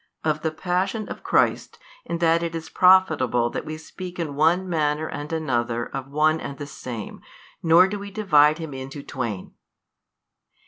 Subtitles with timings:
[0.25, 0.35] |225 36.
[0.37, 4.67] Of the Passion of Christ, and that it is profitable that we speak in one
[4.67, 7.21] manner and another of One and the Same,
[7.61, 9.53] nor do we divide Him into twain.